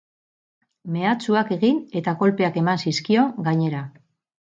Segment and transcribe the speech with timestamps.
[0.93, 3.83] Mehatxuak egin eta kolpeak eman zizkion, gainera.